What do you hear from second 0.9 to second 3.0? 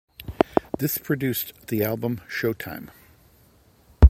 produced the album Showtime!